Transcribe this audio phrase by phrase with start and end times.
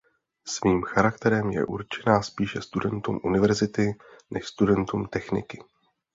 [0.47, 3.95] Svým charakterem je určena spíše studentům univerzity
[4.31, 5.63] než studentům techniky.